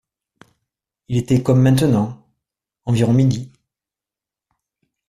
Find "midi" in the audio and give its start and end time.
3.13-3.51